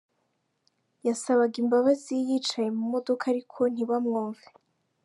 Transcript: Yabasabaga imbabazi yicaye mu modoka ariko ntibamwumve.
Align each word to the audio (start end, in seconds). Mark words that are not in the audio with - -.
Yabasabaga 1.05 1.55
imbabazi 1.63 2.13
yicaye 2.27 2.69
mu 2.77 2.83
modoka 2.93 3.23
ariko 3.33 3.59
ntibamwumve. 3.73 4.45